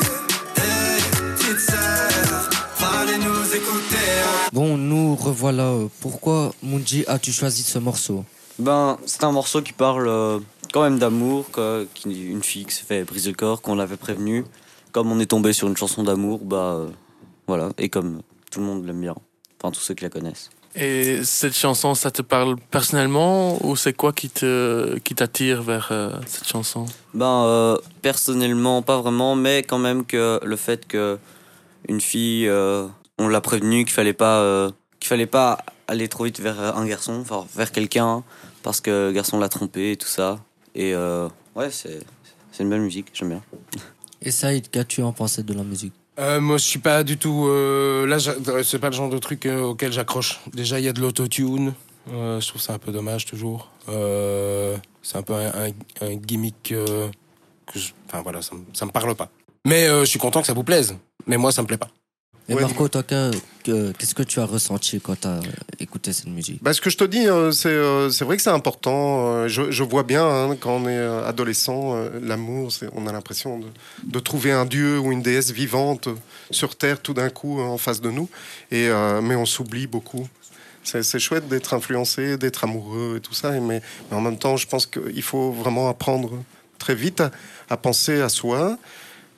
Hey, 0.57 1.01
petite 1.37 1.59
sœur, 1.59 2.49
fallait 2.75 3.17
nous 3.17 3.55
écouter. 3.55 4.49
Bon, 4.51 4.77
nous 4.77 5.15
revoilà. 5.15 5.73
Pourquoi, 6.01 6.51
Munji, 6.63 7.05
as-tu 7.07 7.31
choisi 7.31 7.63
ce 7.63 7.77
morceau? 7.79 8.25
Ben, 8.57 8.97
c'est 9.05 9.23
un 9.23 9.31
morceau 9.31 9.61
qui 9.61 9.71
parle 9.73 10.07
euh, 10.09 10.39
quand 10.73 10.81
même 10.81 10.99
d'amour, 10.99 11.45
que- 11.51 11.87
qui, 11.93 12.25
une 12.29 12.43
fille 12.43 12.65
qui 12.65 12.75
s'est 12.75 12.83
fait 12.85 13.03
briser 13.03 13.29
le 13.29 13.35
corps, 13.37 13.61
qu'on 13.61 13.75
l'avait 13.75 13.95
prévenu. 13.95 14.43
Comme 14.91 15.11
on 15.11 15.19
est 15.19 15.27
tombé 15.27 15.53
sur 15.53 15.67
une 15.67 15.77
chanson 15.77 16.03
d'amour, 16.03 16.39
bah 16.43 16.75
euh, 16.77 16.89
voilà, 17.47 17.69
et 17.77 17.89
comme 17.89 18.21
tout 18.51 18.59
le 18.59 18.65
monde 18.65 18.85
l'aime 18.85 19.01
bien, 19.01 19.15
enfin 19.59 19.71
tous 19.71 19.81
ceux 19.81 19.93
qui 19.93 20.03
la 20.03 20.09
connaissent. 20.09 20.49
Et 20.75 21.23
cette 21.23 21.55
chanson, 21.55 21.95
ça 21.95 22.11
te 22.11 22.21
parle 22.21 22.55
personnellement 22.69 23.57
ou 23.65 23.75
c'est 23.75 23.93
quoi 23.93 24.13
qui 24.13 24.29
te 24.29 24.99
qui 24.99 25.15
t'attire 25.15 25.63
vers 25.63 25.89
euh, 25.91 26.11
cette 26.27 26.47
chanson? 26.47 26.85
Ben, 27.13 27.43
euh, 27.45 27.77
personnellement, 28.01 28.81
pas 28.83 29.01
vraiment, 29.01 29.35
mais 29.35 29.63
quand 29.63 29.79
même 29.79 30.05
que 30.05 30.39
le 30.43 30.55
fait 30.55 30.87
que 30.87 31.17
une 31.87 32.01
fille, 32.01 32.47
euh, 32.47 32.85
on 33.17 33.27
l'a 33.27 33.41
prévenu 33.41 33.83
qu'il 33.83 33.93
fallait 33.93 34.13
pas, 34.13 34.69
qu'il 34.99 35.07
fallait 35.07 35.25
pas 35.25 35.57
aller 35.87 36.07
trop 36.07 36.25
vite 36.25 36.39
vers 36.39 36.77
un 36.77 36.85
garçon, 36.85 37.19
enfin 37.21 37.47
vers 37.55 37.71
quelqu'un, 37.71 38.23
parce 38.61 38.79
que 38.79 39.07
le 39.07 39.11
garçon 39.11 39.39
l'a 39.39 39.49
trompé 39.49 39.93
et 39.93 39.97
tout 39.97 40.07
ça. 40.07 40.39
Et 40.75 40.95
ouais, 40.95 41.71
c'est 41.71 41.99
c'est 42.51 42.63
une 42.63 42.69
belle 42.69 42.81
musique, 42.81 43.07
j'aime 43.13 43.29
bien. 43.29 43.41
Et 44.21 44.31
Saïd, 44.31 44.69
qu'as-tu 44.69 45.01
en 45.01 45.11
pensé 45.13 45.43
de 45.43 45.53
la 45.53 45.63
musique? 45.63 45.93
Euh, 46.19 46.41
moi, 46.41 46.57
je 46.57 46.63
suis 46.65 46.79
pas 46.79 47.03
du 47.03 47.17
tout. 47.17 47.45
euh, 47.47 48.05
là, 48.05 48.17
c'est 48.63 48.79
pas 48.79 48.89
le 48.89 48.95
genre 48.95 49.09
de 49.09 49.17
truc 49.17 49.45
euh, 49.45 49.61
auquel 49.61 49.93
j'accroche. 49.93 50.41
Déjà, 50.53 50.79
il 50.79 50.85
y 50.85 50.89
a 50.89 50.93
de 50.93 50.99
l'autotune. 50.99 51.73
Euh, 52.11 52.41
je 52.41 52.47
trouve 52.49 52.61
ça 52.61 52.73
un 52.73 52.79
peu 52.79 52.91
dommage 52.91 53.25
toujours. 53.25 53.69
Euh, 53.87 54.75
c'est 55.01 55.17
un 55.17 55.21
peu 55.21 55.33
un, 55.33 55.47
un- 55.67 55.71
un 56.05 56.15
gimmick 56.15 56.71
euh, 56.71 57.09
que 57.71 57.79
je- 57.79 57.91
Enfin 58.07 58.21
voilà, 58.21 58.41
ça, 58.41 58.55
me- 58.55 58.65
ça 58.73 58.85
me 58.85 58.91
parle 58.91 59.15
pas. 59.15 59.29
Mais 59.65 59.87
euh, 59.87 60.01
je 60.01 60.05
suis 60.05 60.19
content 60.19 60.41
que 60.41 60.47
ça 60.47 60.53
vous 60.53 60.63
plaise. 60.63 60.95
Mais 61.27 61.37
moi, 61.37 61.51
ça 61.51 61.61
me 61.61 61.67
plaît 61.67 61.77
pas. 61.77 61.89
Et 62.49 62.55
Ouais. 62.55 62.61
Marco, 62.61 62.87
toi, 62.89 63.03
que- 63.69 63.91
que- 63.91 63.97
qu'est-ce 63.97 64.15
que 64.15 64.23
tu 64.23 64.39
as 64.39 64.45
ressenti 64.45 64.99
quand 64.99 65.19
tu 65.19 65.27
as 65.27 65.39
écouté 65.79 66.13
cette 66.13 66.27
musique? 66.27 66.61
Bah, 66.61 66.73
ce 66.73 66.81
que 66.81 66.89
je 66.89 66.97
te 66.97 67.03
dis, 67.03 67.27
euh, 67.27 67.51
c'est 67.51 67.69
euh, 67.69 68.09
c'est 68.09 68.25
vrai 68.25 68.37
que 68.37 68.43
c'est 68.43 68.49
important. 68.49 69.25
euh, 69.27 69.47
Je, 69.47 69.83
vois 69.83 70.03
bien 70.03 70.25
hein, 70.25 70.55
quand 70.59 70.75
on 70.77 70.87
est 70.87 70.99
adolescent, 71.25 71.95
l'amour, 72.21 72.71
on 72.93 73.07
a 73.07 73.11
l'impression 73.11 73.59
de, 74.03 74.19
trouver 74.19 74.51
un 74.51 74.65
dieu 74.65 74.99
ou 74.99 75.11
une 75.11 75.21
déesse 75.21 75.51
vivante 75.51 76.09
sur 76.51 76.75
terre 76.75 77.01
tout 77.01 77.13
d'un 77.13 77.29
coup 77.29 77.59
en 77.59 77.77
face 77.77 78.01
de 78.01 78.11
nous. 78.11 78.29
Et 78.71 78.89
mais 79.21 79.35
on 79.35 79.45
s'oublie 79.45 79.87
beaucoup. 79.87 80.27
C'est 80.83 81.19
chouette 81.19 81.47
d'être 81.47 81.73
influencé, 81.73 82.37
d'être 82.37 82.63
amoureux 82.63 83.15
et 83.17 83.21
tout 83.21 83.33
ça. 83.33 83.51
mais 83.51 83.81
en 84.11 84.21
même 84.21 84.37
temps, 84.37 84.57
je 84.57 84.67
pense 84.67 84.85
qu'il 84.85 85.21
faut 85.21 85.51
vraiment 85.51 85.89
apprendre 85.89 86.43
très 86.77 86.95
vite 86.95 87.21
à, 87.21 87.31
à 87.69 87.77
penser 87.77 88.21
à 88.21 88.29
soi, 88.29 88.77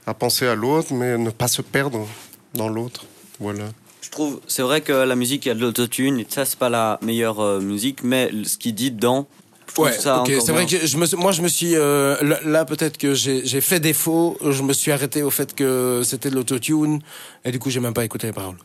à 0.05 0.13
penser 0.13 0.47
à 0.47 0.55
l'autre, 0.55 0.93
mais 0.93 1.17
ne 1.17 1.29
pas 1.29 1.47
se 1.47 1.61
perdre 1.61 2.07
dans 2.53 2.69
l'autre. 2.69 3.05
Voilà. 3.39 3.65
Je 4.01 4.09
trouve, 4.09 4.41
c'est 4.47 4.61
vrai 4.63 4.81
que 4.81 4.91
la 4.91 5.15
musique, 5.15 5.45
il 5.45 5.49
y 5.49 5.51
a 5.51 5.55
de 5.55 5.61
l'autotune, 5.61 6.19
et 6.19 6.27
ça, 6.27 6.43
c'est 6.45 6.57
pas 6.59 6.69
la 6.69 6.99
meilleure 7.01 7.39
euh, 7.39 7.59
musique, 7.59 8.03
mais 8.03 8.31
ce 8.43 8.57
qu'il 8.57 8.73
dit 8.73 8.91
dedans 8.91 9.27
Je 9.67 9.73
trouve 9.73 9.85
Ouais, 9.85 9.91
ça 9.93 10.21
ok. 10.21 10.29
encore 10.29 10.41
C'est 10.45 10.51
vrai 10.51 10.65
que 10.65 10.85
je 10.85 10.97
me, 10.97 11.15
moi 11.17 11.31
je 11.31 11.41
me 11.41 11.47
suis 11.47 11.75
euh, 11.75 12.15
là, 12.21 12.39
là, 12.43 12.65
peut-être 12.65 12.97
que 12.97 13.13
j'ai 13.13 13.45
j'ai 13.45 13.61
fait 13.61 13.79
défaut. 13.79 14.37
Je 14.45 14.63
me 14.63 14.73
suis 14.73 14.91
arrêté 14.91 15.21
au 15.23 15.29
fait 15.29 15.53
que 15.55 16.01
c'était 16.03 16.29
de 16.29 16.35
l'autotune 16.35 16.99
et 17.45 17.51
du 17.51 17.59
coup 17.59 17.69
j'ai 17.69 17.79
même 17.79 17.93
pas 17.93 18.03
écouté 18.03 18.27
les 18.27 18.33
paroles. 18.33 18.57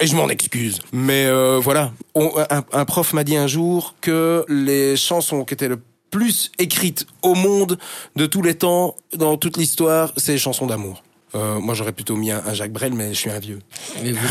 Et 0.00 0.06
je 0.06 0.14
m'en 0.14 0.28
excuse. 0.28 0.78
Mais 0.92 1.26
euh, 1.26 1.58
voilà, 1.60 1.90
On- 2.14 2.32
un, 2.50 2.62
un 2.72 2.84
prof 2.84 3.12
m'a 3.14 3.24
dit 3.24 3.36
un 3.36 3.46
jour 3.48 3.94
que 4.00 4.44
les 4.48 4.96
chansons 4.96 5.44
qui 5.44 5.54
étaient 5.54 5.68
le 5.68 5.80
plus 6.10 6.52
écrites 6.60 7.06
au 7.22 7.34
monde 7.34 7.78
de 8.14 8.26
tous 8.26 8.42
les 8.42 8.54
temps, 8.54 8.94
dans 9.16 9.36
toute 9.36 9.56
l'histoire, 9.56 10.12
c'est 10.16 10.32
les 10.32 10.38
chansons 10.38 10.66
d'amour. 10.66 11.02
Euh, 11.34 11.58
moi 11.58 11.74
j'aurais 11.74 11.92
plutôt 11.92 12.16
mis 12.16 12.30
un, 12.30 12.42
un 12.46 12.54
Jacques 12.54 12.72
Brel, 12.72 12.92
mais 12.94 13.08
je 13.12 13.18
suis 13.18 13.30
un 13.30 13.38
vieux. 13.38 13.58
Et 14.04 14.12
vous, 14.12 14.26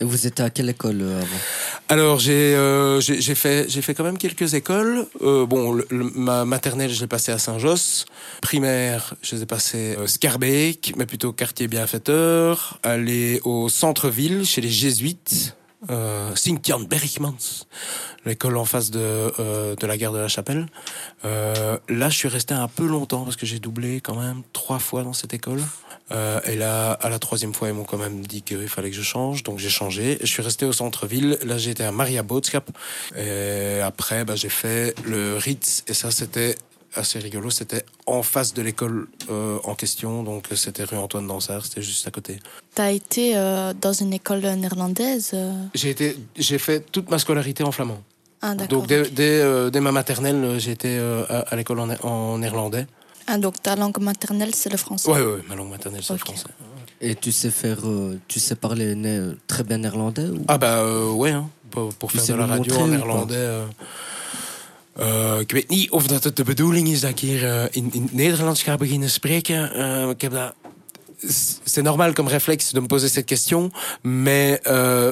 vous 0.00 0.26
étiez 0.26 0.44
à 0.44 0.50
quelle 0.50 0.68
école 0.68 1.00
euh, 1.02 1.18
avant 1.18 1.36
Alors 1.88 2.18
j'ai 2.20 2.54
euh, 2.54 3.00
fait 3.00 3.68
fait 3.68 3.94
quand 3.94 4.04
même 4.04 4.18
quelques 4.18 4.54
écoles. 4.54 5.06
Euh, 5.22 5.46
bon, 5.46 5.72
le- 5.72 5.86
le- 5.90 6.10
ma 6.14 6.44
maternelle 6.44 6.92
je 6.92 7.00
l'ai 7.00 7.06
passée 7.06 7.32
à 7.32 7.38
Saint-Josse. 7.38 8.06
Primaire, 8.42 9.14
je 9.22 9.36
les 9.36 9.42
ai 9.42 9.46
passées 9.46 9.96
euh, 9.98 10.06
Scarbeck, 10.06 10.92
mais 10.96 11.06
plutôt 11.06 11.32
quartier 11.32 11.66
bienfaiteur. 11.68 12.78
Aller 12.82 13.40
au 13.44 13.68
centre-ville 13.68 14.44
chez 14.46 14.60
les 14.60 14.70
jésuites. 14.70 15.56
Euh, 15.90 16.34
Sint-Jan 16.34 16.80
Bergmans, 16.80 17.66
l'école 18.24 18.56
en 18.56 18.64
face 18.64 18.90
de 18.90 19.00
euh, 19.38 19.76
de 19.76 19.86
la 19.86 19.96
gare 19.96 20.12
de 20.12 20.18
la 20.18 20.28
Chapelle. 20.28 20.66
Euh, 21.24 21.78
là, 21.88 22.08
je 22.08 22.16
suis 22.16 22.28
resté 22.28 22.54
un 22.54 22.68
peu 22.68 22.86
longtemps 22.86 23.24
parce 23.24 23.36
que 23.36 23.46
j'ai 23.46 23.58
doublé 23.58 24.00
quand 24.00 24.20
même 24.20 24.42
trois 24.52 24.78
fois 24.78 25.02
dans 25.02 25.12
cette 25.12 25.34
école. 25.34 25.62
Euh, 26.12 26.40
et 26.44 26.56
là, 26.56 26.92
à 26.92 27.08
la 27.08 27.18
troisième 27.18 27.54
fois, 27.54 27.68
ils 27.68 27.74
m'ont 27.74 27.84
quand 27.84 27.98
même 27.98 28.24
dit 28.26 28.42
qu'il 28.42 28.68
fallait 28.68 28.90
que 28.90 28.96
je 28.96 29.02
change, 29.02 29.42
donc 29.42 29.58
j'ai 29.58 29.70
changé. 29.70 30.18
Je 30.20 30.26
suis 30.26 30.42
resté 30.42 30.64
au 30.64 30.72
centre-ville. 30.72 31.38
Là, 31.44 31.56
été 31.56 31.84
à 31.84 31.92
Maria 31.92 32.22
Boodschap. 32.22 32.70
Et 33.16 33.80
après, 33.80 34.24
bah, 34.24 34.36
j'ai 34.36 34.48
fait 34.48 34.94
le 35.04 35.36
Ritz. 35.36 35.84
Et 35.88 35.94
ça, 35.94 36.10
c'était 36.10 36.56
assez 36.94 37.18
rigolo. 37.18 37.50
C'était 37.50 37.84
en 38.06 38.22
face 38.22 38.54
de 38.54 38.62
l'école 38.62 39.08
euh, 39.30 39.58
en 39.64 39.74
question. 39.74 40.22
Donc, 40.22 40.46
c'était 40.54 40.84
rue 40.84 40.96
Antoine 40.96 41.26
Dansard. 41.26 41.64
C'était 41.64 41.82
juste 41.82 42.06
à 42.06 42.10
côté. 42.10 42.38
T'as 42.74 42.92
été 42.92 43.36
euh, 43.36 43.72
dans 43.80 43.92
une 43.92 44.12
école 44.12 44.40
néerlandaise 44.40 45.30
euh 45.34 45.52
J'ai 45.74 45.90
été, 45.90 46.16
j'ai 46.36 46.58
fait 46.58 46.80
toute 46.92 47.10
ma 47.10 47.18
scolarité 47.18 47.64
en 47.64 47.72
flamand. 47.72 48.02
Ah, 48.42 48.54
d'accord. 48.54 48.78
Donc, 48.80 48.86
dès, 48.88 49.02
dès, 49.10 49.40
euh, 49.40 49.70
dès 49.70 49.80
ma 49.80 49.92
maternelle, 49.92 50.56
j'ai 50.58 50.72
été 50.72 50.98
euh, 50.98 51.24
à, 51.28 51.38
à 51.40 51.56
l'école 51.56 51.80
en, 51.80 51.88
en 52.02 52.38
néerlandais. 52.38 52.86
Ah, 53.26 53.38
donc 53.38 53.60
ta 53.60 53.74
langue 53.74 53.98
maternelle, 53.98 54.54
c'est 54.54 54.70
le 54.70 54.76
français. 54.76 55.10
Ouais, 55.10 55.20
ouais, 55.20 55.40
ma 55.48 55.56
langue 55.56 55.70
maternelle, 55.70 56.02
c'est 56.04 56.12
le 56.12 56.18
français. 56.20 56.46
Et 57.00 57.14
tu 57.14 57.32
sais 57.32 57.50
faire, 57.50 57.78
euh, 57.84 58.18
tu 58.28 58.38
sais 58.40 58.54
parler 58.54 58.94
né- 58.94 59.32
très 59.46 59.64
bien 59.64 59.78
néerlandais 59.78 60.28
ou... 60.28 60.44
Ah 60.48 60.56
bah 60.58 60.78
euh, 60.78 61.10
ouais, 61.12 61.32
hein. 61.32 61.50
pour, 61.70 61.92
pour 61.94 62.10
faire 62.12 62.24
de 62.24 62.34
la 62.40 62.46
radio 62.46 62.74
en 62.76 62.86
néerlandais. 62.86 63.64
Eh, 64.98 65.38
ik 65.40 65.52
weet 65.52 65.68
niet 65.68 65.90
of 65.90 66.06
dat 66.06 66.24
het 66.24 66.36
de 66.36 66.44
bedoeling 66.44 66.88
is 66.88 67.00
dat 67.00 67.10
ik 67.10 67.18
hier 67.18 67.44
eh, 67.44 67.64
in, 67.70 67.88
in 67.92 68.02
het 68.02 68.12
Nederlands 68.12 68.62
ga 68.62 68.76
beginnen 68.76 69.10
spreken. 69.10 69.72
Eh, 69.72 70.08
ik 70.08 70.20
heb 70.20 70.32
dat... 70.32 70.54
C'est 71.64 71.82
normal 71.82 72.12
comme 72.12 72.28
réflexe 72.28 72.72
de 72.72 72.80
me 72.80 72.86
poser 72.86 73.08
cette 73.08 73.26
question, 73.26 73.70
mais 74.02 74.60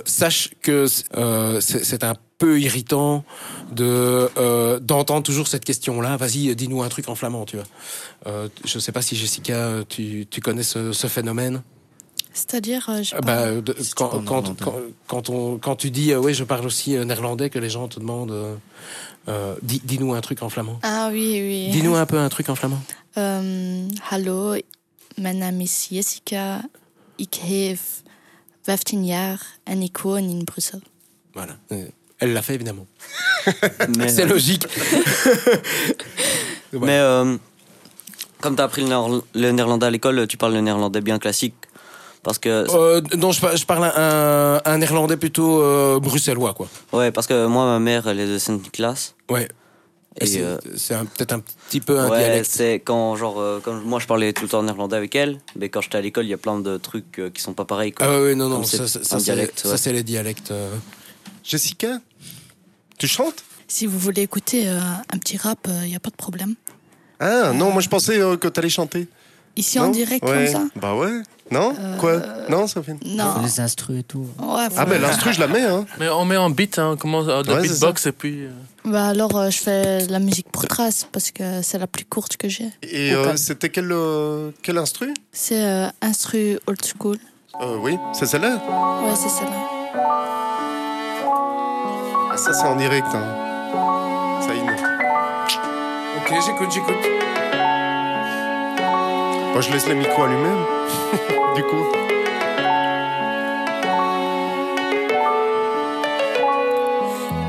sache 0.04 0.50
que 0.60 0.86
c'est 0.86 2.04
un 2.04 2.16
peu 2.36 2.60
irritant 2.60 3.24
de 3.72 4.30
d'entendre 4.80 5.22
toujours 5.22 5.48
cette 5.48 5.64
question-là. 5.64 6.18
Vas-y, 6.18 6.54
dis-nous 6.54 6.82
un 6.82 6.88
truc 6.88 7.08
en 7.08 7.14
flamand, 7.14 7.46
tu 7.46 7.56
vois. 7.56 7.66
Je 8.64 8.78
sais 8.78 8.92
pas 8.92 9.00
si 9.00 9.16
Jessica, 9.16 9.82
tu, 9.88 10.26
tu 10.28 10.40
connais 10.42 10.62
ce, 10.62 10.92
ce 10.92 11.06
phénomène. 11.06 11.62
C'est-à-dire, 12.34 12.90
bah, 13.22 13.46
quand, 13.94 14.24
quand, 14.24 14.56
quand, 14.60 14.74
quand 15.06 15.30
on, 15.30 15.56
quand 15.58 15.76
tu 15.76 15.90
dis 15.92 16.10
euh, 16.12 16.18
oui, 16.18 16.34
je 16.34 16.42
parle 16.42 16.66
aussi 16.66 16.96
euh, 16.96 17.04
néerlandais, 17.04 17.48
que 17.48 17.60
les 17.60 17.70
gens 17.70 17.86
te 17.86 18.00
demandent 18.00 18.32
euh, 18.32 18.56
euh, 19.28 19.54
dis, 19.62 19.80
dis-nous 19.84 20.14
un 20.14 20.20
truc 20.20 20.42
en 20.42 20.48
flamand. 20.48 20.80
Ah 20.82 21.10
oui, 21.12 21.40
oui. 21.40 21.68
Dis-nous 21.70 21.94
un 21.94 22.06
peu 22.06 22.18
un 22.18 22.28
truc 22.28 22.48
en 22.48 22.56
flamand. 22.56 22.82
Hallo, 24.10 24.56
mijn 25.16 25.38
naam 25.38 25.60
is 25.60 25.86
Jessica. 25.90 26.68
Ik 27.16 27.34
heb 27.34 27.78
15 28.62 29.06
jaar 29.06 29.40
en 29.64 29.82
ik 29.82 29.98
woon 29.98 30.28
in 30.28 30.44
Brussel. 30.44 30.80
Voilà. 31.32 31.56
Elle 32.18 32.32
l'a 32.32 32.42
fait 32.42 32.54
évidemment. 32.54 32.86
Mais, 33.96 34.08
C'est 34.14 34.22
euh, 34.24 34.26
logique. 34.26 34.66
Ouais. 36.72 36.80
Mais 36.80 36.98
euh, 36.98 37.36
comme 38.40 38.56
tu 38.56 38.62
as 38.62 38.64
appris 38.64 38.82
le 38.82 39.50
néerlandais 39.52 39.86
à 39.86 39.90
l'école, 39.90 40.26
tu 40.26 40.36
parles 40.36 40.54
le 40.54 40.60
néerlandais 40.60 41.00
bien 41.00 41.18
classique. 41.20 41.54
Parce 42.24 42.38
que, 42.38 42.66
Euh, 42.74 43.00
non, 43.16 43.30
je, 43.32 43.40
par- 43.40 43.56
je 43.56 43.64
parle 43.66 43.84
un, 43.94 44.60
un 44.64 44.78
néerlandais 44.78 45.16
plutôt 45.16 45.62
euh, 45.62 46.00
bruxellois, 46.00 46.54
quoi. 46.54 46.68
ouais, 46.92 47.12
parce 47.12 47.26
que 47.26 47.46
moi, 47.46 47.66
ma 47.66 47.78
mère, 47.78 48.08
elle 48.08 48.18
est 48.18 48.26
de 48.26 48.38
Saint-Nicolas. 48.38 49.12
Ouais. 49.30 49.46
Et, 50.20 50.26
c'est 50.26 50.42
euh, 50.42 50.56
peut-être 51.16 51.32
un 51.32 51.40
petit 51.40 51.80
peu 51.80 51.98
un 51.98 52.08
ouais, 52.08 52.18
dialecte. 52.20 52.46
c'est 52.48 52.74
quand, 52.76 53.16
genre, 53.16 53.40
euh, 53.40 53.60
quand 53.62 53.74
moi 53.84 53.98
je 53.98 54.06
parlais 54.06 54.32
tout 54.32 54.44
le 54.44 54.48
temps 54.48 54.62
néerlandais 54.62 54.96
avec 54.96 55.14
elle, 55.16 55.40
mais 55.56 55.68
quand 55.68 55.80
j'étais 55.80 55.98
à 55.98 56.00
l'école, 56.00 56.24
il 56.24 56.28
y 56.30 56.34
a 56.34 56.36
plein 56.38 56.60
de 56.60 56.76
trucs 56.78 57.18
euh, 57.18 57.30
qui 57.30 57.42
sont 57.42 57.52
pas 57.52 57.64
pareils. 57.64 57.90
Quoi. 57.92 58.06
Ah 58.06 58.10
ouais, 58.12 58.22
ouais, 58.26 58.34
non, 58.36 58.48
non, 58.48 58.56
Comme 58.56 58.64
ça, 58.64 58.86
c'est 58.86 59.16
dialecte, 59.18 59.58
ça, 59.60 59.70
ouais. 59.70 59.76
c'est 59.76 59.92
les 59.92 60.04
dialectes. 60.04 60.52
euh. 60.52 60.70
Jessica, 61.42 61.98
tu 62.96 63.08
chantes? 63.08 63.42
Si 63.66 63.86
vous 63.86 63.98
voulez 63.98 64.22
écouter 64.22 64.68
euh, 64.68 64.78
un 65.12 65.18
petit 65.18 65.36
rap, 65.36 65.66
il 65.82 65.88
n'y 65.88 65.96
a 65.96 66.00
pas 66.00 66.10
de 66.10 66.16
problème. 66.16 66.54
Ah 67.18 67.52
non, 67.52 67.70
moi 67.72 67.82
je 67.82 67.88
pensais 67.88 68.18
euh, 68.20 68.36
que 68.36 68.46
t'allais 68.48 68.68
chanter. 68.68 69.08
Ici 69.56 69.78
Non? 69.78 69.86
en 69.86 69.88
direct 69.90 70.24
Ouais. 70.24 70.44
comme 70.44 70.46
ça 70.46 70.64
Bah 70.76 70.94
ouais. 70.94 71.22
Non 71.50 71.74
Quoi 72.00 72.20
Non, 72.48 72.66
Sophie 72.66 72.92
Non. 73.04 73.34
Les 73.42 73.60
instrus 73.60 74.00
et 74.00 74.02
tout. 74.02 74.26
Ouais, 74.38 74.64
Ah 74.64 74.68
ben 74.68 74.84
voilà. 74.86 75.08
l'instru, 75.08 75.32
je 75.32 75.40
la 75.40 75.46
mets. 75.46 75.62
Hein. 75.62 75.84
Mais 76.00 76.08
on 76.08 76.24
met 76.24 76.36
en 76.38 76.48
beat, 76.50 76.78
hein, 76.78 76.90
on 76.92 76.96
commence 76.96 77.28
à 77.28 77.42
de 77.42 77.52
Ouais, 77.52 77.60
beatbox 77.62 78.06
et 78.06 78.12
puis. 78.12 78.44
euh, 78.46 78.50
Bah 78.86 79.08
alors, 79.08 79.36
euh, 79.36 79.50
je 79.50 79.58
fais 79.58 80.06
la 80.06 80.18
musique 80.20 80.50
pour 80.50 80.66
trace 80.66 81.06
parce 81.12 81.30
que 81.30 81.60
c'est 81.62 81.78
la 81.78 81.86
plus 81.86 82.06
courte 82.06 82.36
que 82.38 82.48
j'ai. 82.48 82.70
Et 82.82 83.12
euh, 83.12 83.36
c'était 83.36 83.68
quel, 83.68 83.92
euh, 83.92 84.50
quel 84.62 84.78
instru 84.78 85.12
C'est 85.32 85.62
euh, 85.64 85.86
instru 86.00 86.58
old 86.66 86.80
school. 86.84 87.18
Euh, 87.60 87.76
Oui, 87.80 87.98
c'est 88.14 88.26
celle-là. 88.26 88.56
Ouais, 89.04 89.14
c'est 89.14 89.28
celle-là. 89.28 89.68
Ah, 92.32 92.36
ça, 92.36 92.52
c'est 92.52 92.66
en 92.66 92.76
direct. 92.76 93.06
Hein. 93.14 94.40
Ça 94.40 94.54
y 94.54 94.58
est. 94.58 94.82
Ok, 96.18 96.42
j'écoute, 96.44 96.72
j'écoute. 96.72 96.96
Moi, 99.54 99.60
je 99.60 99.70
laisse 99.70 99.86
le 99.86 99.94
micro 99.94 100.24
à 100.24 100.26
lui-même. 100.26 100.64
du 101.54 101.62
coup. 101.62 101.84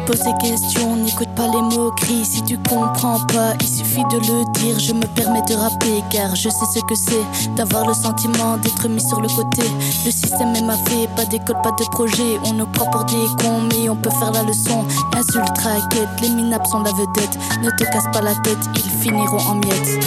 Pose 0.06 0.20
des 0.20 0.48
questions, 0.48 0.98
n'écoute 0.98 1.34
pas 1.36 1.48
les 1.48 1.64
moqueries. 1.64 2.24
Si 2.24 2.44
tu 2.44 2.60
comprends 2.60 3.26
pas, 3.26 3.56
il 3.60 3.68
suffit 3.68 4.04
de 4.12 4.18
le 4.18 4.46
dire. 4.52 4.78
Je 4.80 4.94
me 4.94 5.08
permets 5.16 5.42
de 5.50 5.56
rapper 5.56 6.04
car 6.12 6.36
je 6.36 6.48
sais 6.48 6.66
ce 6.76 6.80
que 6.82 6.94
c'est 6.94 7.56
d'avoir 7.56 7.88
le 7.88 7.96
sentiment 7.96 8.58
d'être 8.58 8.88
mis 8.88 9.02
sur 9.02 9.20
le 9.20 9.28
côté. 9.28 9.64
Le 10.06 10.12
système 10.12 10.56
est 10.56 10.62
ma 10.62 10.78
fait, 10.78 11.08
pas 11.16 11.26
d'école, 11.26 11.60
pas 11.64 11.72
de 11.72 11.90
projet. 11.90 12.40
On 12.46 12.54
nous 12.54 12.68
prend 12.68 12.86
pour 12.92 13.06
des 13.06 13.26
cons, 13.42 13.62
mais 13.72 13.90
on 13.90 13.96
peut 13.96 14.12
faire 14.12 14.32
la 14.32 14.44
leçon. 14.44 14.86
Insulte, 15.18 15.58
raquette, 15.58 16.22
les 16.22 16.30
minables 16.30 16.68
sont 16.68 16.84
la 16.84 16.92
vedette. 16.92 17.36
Ne 17.64 17.72
te 17.72 17.84
casse 17.92 18.06
pas 18.14 18.22
la 18.22 18.36
tête, 18.44 18.60
ils 18.76 18.92
finiront 18.92 19.40
en 19.40 19.56
miettes. 19.56 20.06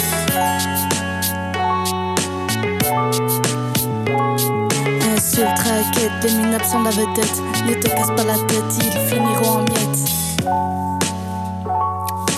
Insulte, 5.31 5.59
raquette, 5.59 6.23
les 6.23 6.33
minables 6.37 6.65
sont 6.65 6.81
la 6.81 6.89
vedette. 6.89 7.41
Ne 7.67 7.73
te 7.75 7.87
casse 7.87 8.07
pas 8.07 8.23
la 8.23 8.33
tête, 8.47 8.63
ils 8.77 9.07
finiront 9.07 9.59
en 9.59 9.61
miettes. 9.61 10.09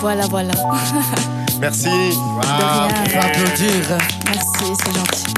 Voilà, 0.01 0.27
voilà. 0.27 0.51
Merci. 1.61 1.85
De 1.85 1.91
rien. 1.91 2.89
On 3.05 3.09
va 3.15 3.25
applaudir. 3.27 3.97
Merci, 4.25 4.83
c'est 4.83 4.93
gentil. 4.93 5.33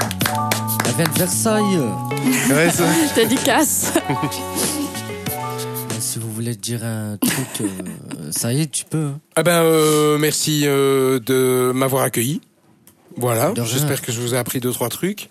De 0.98 1.18
Versailles. 1.18 1.80
Ouais, 2.50 2.70
ça- 2.70 2.84
Dédicace. 3.14 3.92
Si 6.00 6.18
vous 6.20 6.30
voulez 6.32 6.54
dire 6.54 6.84
un 6.84 7.16
truc, 7.16 7.62
euh, 7.62 8.30
ça 8.30 8.52
y 8.52 8.60
est, 8.60 8.70
tu 8.70 8.84
peux. 8.84 9.06
hein. 9.06 9.18
Ah 9.34 9.42
ben, 9.42 9.62
euh, 9.62 10.16
merci 10.18 10.62
euh, 10.64 11.18
de 11.18 11.72
m'avoir 11.74 12.04
accueilli. 12.04 12.40
Voilà, 13.16 13.52
j'espère 13.64 14.00
que 14.00 14.12
je 14.12 14.20
vous 14.20 14.32
ai 14.34 14.38
appris 14.38 14.60
deux 14.60 14.70
trois 14.70 14.88
trucs. 14.90 15.28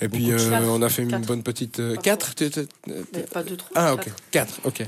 Et 0.00 0.08
puis 0.08 0.30
euh, 0.32 0.38
on 0.68 0.82
a 0.82 0.88
fait 0.88 1.02
une 1.02 1.18
bonne 1.18 1.42
petite 1.42 1.80
euh, 1.80 1.96
quatre. 1.96 2.34
tu- 2.34 2.50
tu- 2.50 2.60
Mais 2.86 3.20
pas 3.32 3.42
deux, 3.42 3.56
trois. 3.56 3.70
Ah 3.74 3.94
ok, 3.94 4.04
quatre. 4.04 4.14
quatre. 4.30 4.60
Ok. 4.64 4.82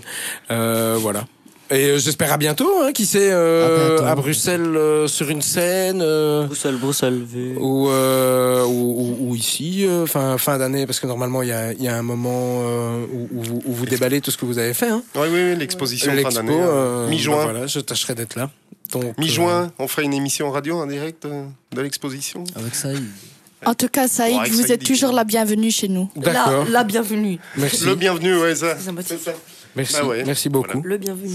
Euh, 0.51 0.97
voilà. 1.01 1.25
Et 1.69 1.87
euh, 1.87 1.99
j'espère 1.99 2.33
à 2.33 2.37
bientôt. 2.37 2.71
Hein, 2.81 2.93
qui 2.93 3.07
sait 3.07 3.31
euh, 3.33 3.99
À 4.07 4.15
Bruxelles 4.15 4.77
euh, 4.77 5.09
sur 5.09 5.29
une 5.31 5.43
scène. 5.43 6.01
euh, 6.01 6.45
Bruxelles, 6.47 6.77
Bruxelles, 6.77 7.23
ou, 7.59 7.89
euh, 7.89 8.65
ou, 8.65 8.71
ou- 8.71 9.17
ou 9.31 9.35
ici, 9.35 9.85
euh, 9.85 10.07
fin, 10.07 10.39
fin 10.39 10.59
d'année, 10.59 10.87
parce 10.87 11.01
que 11.01 11.09
normalement 11.09 11.43
il 11.43 11.49
y 11.49 11.53
a, 11.53 11.73
il 11.73 11.83
y 11.83 11.89
a 11.89 11.97
un 11.97 12.03
moment 12.03 12.63
euh, 12.63 13.05
où, 13.13 13.29
où 13.33 13.43
vous, 13.43 13.63
où 13.65 13.73
vous 13.73 13.87
déballez 13.87 14.21
tout 14.21 14.31
ce 14.31 14.37
que 14.37 14.45
vous 14.47 14.59
avez 14.59 14.75
fait. 14.75 14.91
Hein. 14.91 15.03
Oui, 15.17 15.27
oui, 15.29 15.41
oui, 15.51 15.57
l'exposition 15.57 16.11
fin 16.13 16.17
L'expo, 16.17 16.35
d'année. 16.37 16.57
euh, 16.57 17.07
euh, 17.07 17.09
Mi-juin. 17.09 17.37
bah 17.37 17.43
voilà, 17.51 17.67
je 17.67 17.81
tâcherai 17.81 18.15
d'être 18.15 18.37
là. 18.37 18.49
Euh, 18.95 19.13
Mi-juin, 19.19 19.73
on 19.81 19.89
fera 19.89 20.03
une 20.03 20.15
émission 20.15 20.53
radio 20.53 20.77
en 20.79 20.87
direct 20.87 21.25
euh, 21.25 21.47
de 21.75 21.81
l'exposition. 21.81 22.45
Avec 22.55 22.77
ça, 22.77 22.93
il- 22.93 23.03
En 23.65 23.75
tout 23.75 23.89
cas, 23.89 24.07
Saïd, 24.07 24.37
Ouais, 24.39 24.49
vous 24.51 24.59
Saïd, 24.63 24.71
êtes 24.73 24.85
toujours 24.85 25.13
la 25.13 25.25
bienvenue 25.25 25.71
chez 25.71 25.89
nous. 25.89 26.11
D'accord. 26.17 26.65
La, 26.67 26.71
la 26.71 26.85
bienvenue. 26.85 27.39
Merci. 27.57 27.85
Le 27.85 27.95
bienvenu, 27.95 28.39
ouais, 28.39 28.55
ça. 28.55 28.77
C'est 28.79 29.19
ça. 29.19 29.33
Merci. 29.75 29.95
Bah 29.95 30.05
ouais. 30.07 30.25
Merci 30.25 30.49
beaucoup. 30.49 30.81
Le 30.83 30.99
bienvenu. 30.99 31.31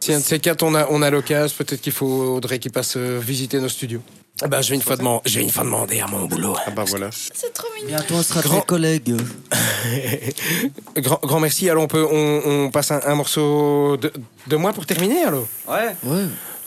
Si 0.00 0.12
un 0.12 0.18
de 0.18 0.24
ces 0.24 0.38
quatre, 0.40 0.62
on 0.62 0.74
a, 0.74 0.86
on 0.90 1.00
a 1.00 1.10
l'occasion, 1.10 1.54
peut-être 1.58 1.80
qu'il 1.80 1.92
faudrait 1.92 2.58
qu'il 2.58 2.72
passe 2.72 2.94
euh, 2.96 3.18
visiter 3.22 3.58
nos 3.60 3.68
studios. 3.70 4.02
Ah 4.42 4.48
bah, 4.48 4.60
je 4.60 4.70
vais 4.70 4.74
une 4.74 4.82
fois 4.82 4.96
demander, 4.96 5.22
je 5.26 5.38
vais 5.38 5.44
une 5.44 5.50
fois 5.50 5.62
demander 5.64 6.00
à 6.00 6.06
mon 6.08 6.26
boulot. 6.26 6.54
Ah 6.66 6.70
bah 6.72 6.82
voilà. 6.86 7.08
C'est 7.12 7.52
trop 7.54 7.68
mignon. 7.76 7.86
Bientôt, 7.96 8.14
on 8.16 8.22
sera 8.22 8.40
Grand- 8.42 8.60
tes 8.60 8.66
collègues. 8.66 9.14
Grand, 10.96 11.20
grand 11.22 11.40
merci. 11.40 11.68
Alors, 11.70 11.84
on 11.84 11.86
peut, 11.86 12.04
on, 12.10 12.42
on 12.44 12.70
passe 12.70 12.90
un, 12.90 13.00
un 13.06 13.14
morceau 13.14 13.96
de, 13.96 14.12
de 14.46 14.56
moi 14.56 14.72
pour 14.72 14.86
terminer, 14.86 15.24
alors? 15.24 15.46
Ouais. 15.68 15.94
Ouais. 16.04 16.24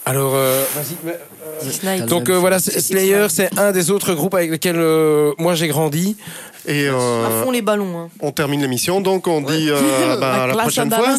Alors, 0.07 0.31
euh, 0.35 0.63
vas-y. 0.75 2.01
Donc 2.05 2.29
euh, 2.29 2.37
voilà, 2.37 2.59
c'est- 2.59 2.79
Slayer, 2.79 3.27
c'est 3.29 3.49
un 3.59 3.71
des 3.73 3.91
autres 3.91 4.13
groupes 4.13 4.35
avec 4.35 4.51
lesquels 4.51 4.77
euh, 4.77 5.33
moi 5.37 5.53
j'ai 5.53 5.67
grandi. 5.67 6.15
Et 6.69 6.87
À 6.87 6.93
euh, 6.93 7.43
fond 7.43 7.51
les 7.51 7.61
ballons. 7.61 7.97
Hein. 7.97 8.09
on 8.21 8.31
termine 8.31 8.61
l'émission, 8.61 8.99
donc 8.99 9.27
on 9.27 9.41
dit 9.41 9.69
euh, 9.69 10.17
bah, 10.17 10.33
à 10.43 10.47
la 10.47 10.55
prochaine 10.55 10.91
fois. 10.91 11.15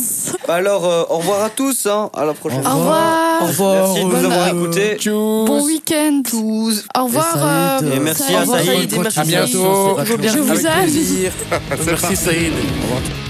Bah 0.46 0.54
alors, 0.54 0.84
euh, 0.86 1.04
au 1.08 1.18
revoir 1.18 1.42
à 1.44 1.50
tous, 1.50 1.86
hein. 1.86 2.10
À 2.14 2.24
la 2.24 2.34
prochaine 2.34 2.66
Au 2.66 2.70
revoir. 2.78 3.42
Au 3.42 3.46
revoir. 3.46 3.88
Merci 3.88 4.04
de 4.04 4.08
nous 4.10 4.24
avoir 4.24 4.48
écoutés. 4.48 4.98
Bon 5.06 5.64
week-end. 5.64 6.22
Au 6.34 7.04
revoir. 7.04 7.34
Euh, 7.82 7.92
Et 7.94 7.98
merci 8.00 8.34
à 8.34 8.44
Saïd. 8.46 8.94
Merci. 8.98 9.20
À 9.20 9.24
bientôt. 9.24 9.98
Je 10.06 10.12
vous 10.12 10.18
plaisir. 10.18 11.32
Merci 11.86 12.16
Saïd. 12.16 12.52
Au 12.52 12.82
revoir. 12.84 13.27